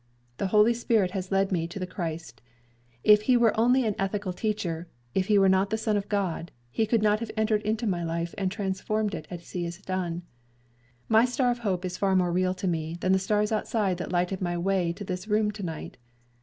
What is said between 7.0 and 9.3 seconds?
not have entered into my life, and transformed it